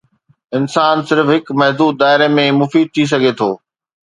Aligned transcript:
انسان 0.59 0.95
صرف 1.09 1.27
هڪ 1.33 1.45
محدود 1.59 1.93
دائري 2.01 2.29
۾ 2.41 2.47
مفيد 2.63 2.87
ٿي 2.95 3.03
سگهي 3.15 3.33
ٿو. 3.43 3.49